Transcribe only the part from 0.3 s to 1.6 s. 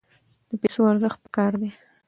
د پیسو ارزښت په کار کې